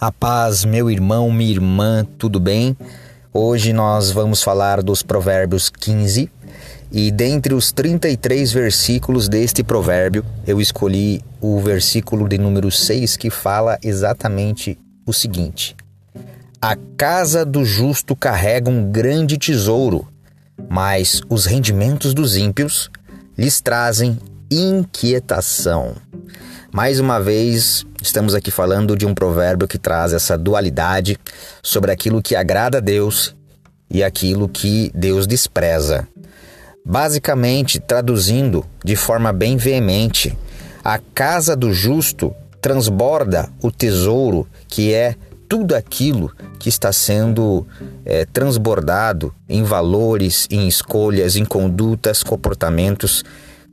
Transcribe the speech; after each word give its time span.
A 0.00 0.10
paz, 0.10 0.64
meu 0.64 0.90
irmão, 0.90 1.30
minha 1.30 1.50
irmã, 1.50 2.06
tudo 2.16 2.40
bem? 2.40 2.74
Hoje 3.34 3.70
nós 3.74 4.10
vamos 4.10 4.42
falar 4.42 4.82
dos 4.82 5.02
Provérbios 5.02 5.68
15 5.68 6.30
e 6.90 7.10
dentre 7.10 7.52
os 7.52 7.70
33 7.70 8.50
versículos 8.50 9.28
deste 9.28 9.62
provérbio, 9.62 10.24
eu 10.46 10.58
escolhi 10.58 11.22
o 11.38 11.60
versículo 11.60 12.26
de 12.26 12.38
número 12.38 12.70
6 12.70 13.18
que 13.18 13.28
fala 13.28 13.78
exatamente 13.82 14.78
o 15.04 15.12
seguinte: 15.12 15.76
A 16.62 16.74
casa 16.96 17.44
do 17.44 17.62
justo 17.62 18.16
carrega 18.16 18.70
um 18.70 18.90
grande 18.90 19.36
tesouro, 19.36 20.08
mas 20.66 21.20
os 21.28 21.44
rendimentos 21.44 22.14
dos 22.14 22.38
ímpios 22.38 22.90
lhes 23.36 23.60
trazem 23.60 24.18
inquietação. 24.50 25.94
Mais 26.72 27.00
uma 27.00 27.20
vez, 27.20 27.84
estamos 28.00 28.32
aqui 28.32 28.48
falando 28.48 28.96
de 28.96 29.04
um 29.04 29.12
provérbio 29.12 29.66
que 29.66 29.76
traz 29.76 30.12
essa 30.12 30.38
dualidade 30.38 31.18
sobre 31.60 31.90
aquilo 31.90 32.22
que 32.22 32.36
agrada 32.36 32.78
a 32.78 32.80
Deus 32.80 33.34
e 33.90 34.04
aquilo 34.04 34.48
que 34.48 34.92
Deus 34.94 35.26
despreza. 35.26 36.06
Basicamente, 36.86 37.80
traduzindo 37.80 38.64
de 38.84 38.94
forma 38.94 39.32
bem 39.32 39.56
veemente, 39.56 40.38
a 40.84 40.98
casa 41.12 41.56
do 41.56 41.72
justo 41.72 42.32
transborda 42.60 43.50
o 43.60 43.72
tesouro 43.72 44.46
que 44.68 44.94
é 44.94 45.16
tudo 45.48 45.74
aquilo 45.74 46.32
que 46.60 46.68
está 46.68 46.92
sendo 46.92 47.66
é, 48.04 48.24
transbordado 48.24 49.34
em 49.48 49.64
valores, 49.64 50.46
em 50.48 50.68
escolhas, 50.68 51.34
em 51.34 51.44
condutas, 51.44 52.22
comportamentos 52.22 53.24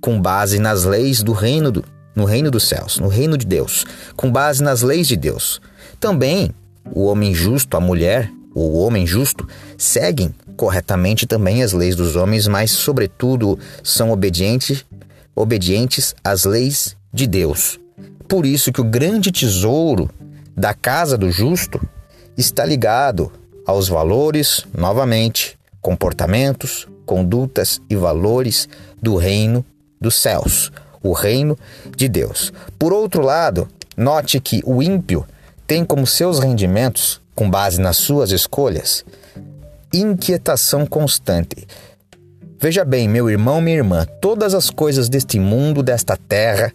com 0.01 0.19
base 0.19 0.57
nas 0.57 0.83
leis 0.83 1.21
do 1.21 1.31
reino 1.31 1.71
no 2.17 2.25
reino 2.25 2.49
dos 2.49 2.67
céus, 2.67 2.97
no 2.97 3.07
reino 3.07 3.37
de 3.37 3.45
Deus, 3.45 3.85
com 4.15 4.31
base 4.31 4.63
nas 4.63 4.81
leis 4.81 5.07
de 5.07 5.15
Deus. 5.15 5.61
Também 5.99 6.49
o 6.91 7.05
homem 7.05 7.31
justo, 7.31 7.77
a 7.77 7.79
mulher, 7.79 8.31
o 8.55 8.79
homem 8.79 9.05
justo, 9.05 9.47
seguem 9.77 10.33
corretamente 10.55 11.27
também 11.27 11.61
as 11.61 11.73
leis 11.73 11.95
dos 11.95 12.15
homens, 12.15 12.47
mas 12.47 12.71
sobretudo 12.71 13.59
são 13.83 14.09
obedientes, 14.09 14.83
obedientes 15.35 16.15
às 16.23 16.43
leis 16.43 16.97
de 17.13 17.27
Deus. 17.27 17.79
Por 18.27 18.47
isso 18.47 18.71
que 18.71 18.81
o 18.81 18.89
grande 18.89 19.31
tesouro 19.31 20.09
da 20.55 20.73
casa 20.73 21.19
do 21.19 21.29
justo 21.31 21.79
está 22.35 22.65
ligado 22.65 23.31
aos 23.63 23.87
valores, 23.87 24.65
novamente, 24.75 25.55
comportamentos, 25.79 26.87
condutas 27.05 27.79
e 27.87 27.95
valores 27.95 28.67
do 28.99 29.15
reino 29.17 29.63
dos 30.01 30.15
céus 30.15 30.71
o 31.07 31.13
reino 31.13 31.57
de 31.95 32.07
Deus. 32.07 32.51
Por 32.77 32.93
outro 32.93 33.21
lado, 33.21 33.67
note 33.95 34.39
que 34.39 34.61
o 34.65 34.81
ímpio 34.81 35.25
tem 35.65 35.83
como 35.83 36.07
seus 36.07 36.39
rendimentos, 36.39 37.21
com 37.35 37.49
base 37.49 37.79
nas 37.79 37.97
suas 37.97 38.31
escolhas, 38.31 39.05
inquietação 39.93 40.85
constante. 40.85 41.67
Veja 42.59 42.83
bem, 42.83 43.07
meu 43.07 43.29
irmão, 43.29 43.61
minha 43.61 43.77
irmã, 43.77 44.05
todas 44.19 44.53
as 44.53 44.69
coisas 44.69 45.09
deste 45.09 45.39
mundo, 45.39 45.83
desta 45.83 46.17
terra, 46.17 46.73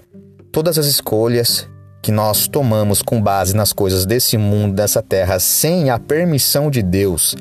todas 0.52 0.78
as 0.78 0.86
escolhas 0.86 1.66
que 2.00 2.12
nós 2.12 2.46
tomamos 2.46 3.00
com 3.02 3.20
base 3.20 3.54
nas 3.54 3.72
coisas 3.72 4.04
desse 4.04 4.36
mundo, 4.36 4.74
dessa 4.74 5.02
terra, 5.02 5.38
sem 5.38 5.90
a 5.90 5.98
permissão 5.98 6.70
de 6.70 6.82
Deus, 6.82 7.34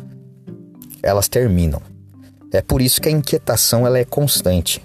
elas 1.04 1.28
terminam. 1.28 1.82
É 2.52 2.62
por 2.62 2.82
isso 2.82 3.02
que 3.02 3.10
a 3.10 3.12
inquietação 3.12 3.86
ela 3.88 3.98
é 3.98 4.06
constante. 4.06 4.82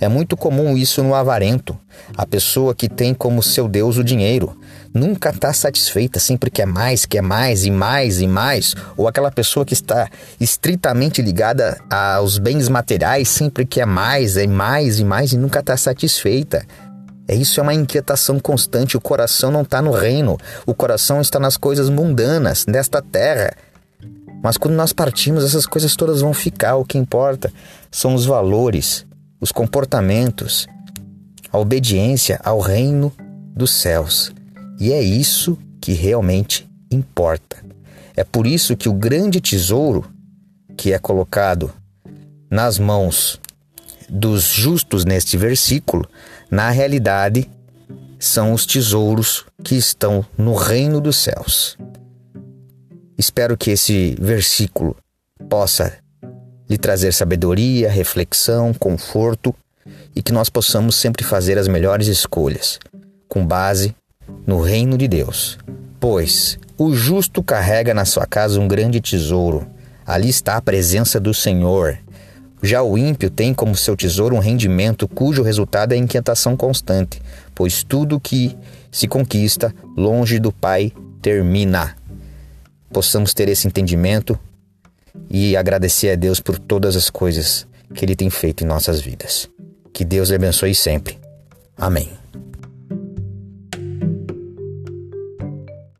É 0.00 0.08
muito 0.08 0.36
comum 0.36 0.76
isso 0.76 1.02
no 1.02 1.14
avarento. 1.14 1.78
A 2.16 2.26
pessoa 2.26 2.74
que 2.74 2.88
tem 2.88 3.14
como 3.14 3.42
seu 3.42 3.68
Deus 3.68 3.96
o 3.96 4.04
dinheiro 4.04 4.58
nunca 4.92 5.30
está 5.30 5.52
satisfeita, 5.52 6.18
sempre 6.18 6.50
quer 6.50 6.66
mais, 6.66 7.04
quer 7.04 7.22
mais 7.22 7.64
e 7.64 7.70
mais 7.70 8.20
e 8.20 8.26
mais. 8.26 8.74
Ou 8.96 9.08
aquela 9.08 9.30
pessoa 9.30 9.64
que 9.64 9.74
está 9.74 10.08
estritamente 10.40 11.22
ligada 11.22 11.78
aos 11.90 12.38
bens 12.38 12.68
materiais, 12.68 13.28
sempre 13.28 13.64
quer 13.64 13.86
mais 13.86 14.36
e 14.36 14.46
mais 14.46 14.98
e 14.98 15.04
mais 15.04 15.32
e 15.32 15.36
nunca 15.36 15.60
está 15.60 15.76
satisfeita. 15.76 16.64
É 17.28 17.34
isso 17.34 17.58
é 17.58 17.62
uma 17.62 17.74
inquietação 17.74 18.38
constante. 18.38 18.96
O 18.96 19.00
coração 19.00 19.50
não 19.50 19.62
está 19.62 19.82
no 19.82 19.90
reino, 19.90 20.38
o 20.64 20.74
coração 20.74 21.20
está 21.20 21.40
nas 21.40 21.56
coisas 21.56 21.90
mundanas 21.90 22.66
nesta 22.66 23.02
terra. 23.02 23.52
Mas 24.42 24.56
quando 24.56 24.74
nós 24.74 24.92
partimos, 24.92 25.44
essas 25.44 25.66
coisas 25.66 25.96
todas 25.96 26.20
vão 26.20 26.32
ficar. 26.32 26.76
O 26.76 26.84
que 26.84 26.98
importa 26.98 27.52
são 27.90 28.14
os 28.14 28.24
valores, 28.24 29.05
os 29.40 29.52
comportamentos, 29.52 30.66
a 31.52 31.58
obediência 31.58 32.40
ao 32.44 32.60
reino 32.60 33.12
dos 33.54 33.70
céus. 33.70 34.32
E 34.78 34.92
é 34.92 35.02
isso 35.02 35.58
que 35.80 35.92
realmente 35.92 36.68
importa. 36.90 37.64
É 38.14 38.24
por 38.24 38.46
isso 38.46 38.76
que 38.76 38.88
o 38.88 38.92
grande 38.92 39.40
tesouro 39.40 40.04
que 40.76 40.92
é 40.92 40.98
colocado 40.98 41.72
nas 42.50 42.78
mãos 42.78 43.40
dos 44.08 44.44
justos 44.44 45.04
neste 45.04 45.36
versículo, 45.36 46.08
na 46.50 46.70
realidade, 46.70 47.50
são 48.18 48.52
os 48.52 48.64
tesouros 48.64 49.44
que 49.64 49.74
estão 49.74 50.24
no 50.38 50.54
reino 50.54 51.00
dos 51.00 51.16
céus. 51.16 51.76
Espero 53.18 53.56
que 53.56 53.70
esse 53.70 54.16
versículo 54.20 54.96
possa 55.48 55.98
lhe 56.68 56.76
trazer 56.76 57.12
sabedoria, 57.12 57.90
reflexão, 57.90 58.74
conforto 58.74 59.54
e 60.14 60.22
que 60.22 60.32
nós 60.32 60.48
possamos 60.48 60.96
sempre 60.96 61.24
fazer 61.24 61.58
as 61.58 61.68
melhores 61.68 62.08
escolhas, 62.08 62.78
com 63.28 63.46
base 63.46 63.94
no 64.46 64.60
reino 64.60 64.98
de 64.98 65.06
Deus. 65.06 65.58
Pois 66.00 66.58
o 66.78 66.94
justo 66.94 67.42
carrega 67.42 67.94
na 67.94 68.04
sua 68.04 68.26
casa 68.26 68.60
um 68.60 68.68
grande 68.68 69.00
tesouro, 69.00 69.66
ali 70.04 70.28
está 70.28 70.56
a 70.56 70.62
presença 70.62 71.20
do 71.20 71.32
Senhor. 71.32 71.98
Já 72.62 72.82
o 72.82 72.96
ímpio 72.96 73.30
tem 73.30 73.54
como 73.54 73.76
seu 73.76 73.96
tesouro 73.96 74.34
um 74.34 74.40
rendimento 74.40 75.06
cujo 75.06 75.42
resultado 75.42 75.92
é 75.92 75.96
inquietação 75.96 76.56
constante, 76.56 77.20
pois 77.54 77.84
tudo 77.84 78.18
que 78.18 78.56
se 78.90 79.06
conquista 79.06 79.74
longe 79.96 80.38
do 80.38 80.50
Pai 80.50 80.92
termina. 81.20 81.96
Possamos 82.90 83.34
ter 83.34 83.48
esse 83.48 83.66
entendimento 83.66 84.38
e 85.30 85.56
agradecer 85.56 86.10
a 86.10 86.14
Deus 86.14 86.40
por 86.40 86.58
todas 86.58 86.96
as 86.96 87.10
coisas 87.10 87.66
que 87.94 88.04
Ele 88.04 88.16
tem 88.16 88.30
feito 88.30 88.64
em 88.64 88.66
nossas 88.66 89.00
vidas. 89.00 89.48
Que 89.92 90.04
Deus 90.04 90.28
lhe 90.28 90.36
abençoe 90.36 90.74
sempre. 90.74 91.18
Amém. 91.76 92.10